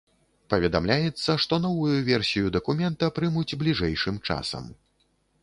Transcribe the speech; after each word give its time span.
Паведамляецца, 0.51 1.35
што 1.43 1.59
новую 1.65 1.97
версію 2.09 2.49
дакумента 2.57 3.11
прымуць 3.19 3.57
бліжэйшым 3.65 4.21
часам. 4.31 4.65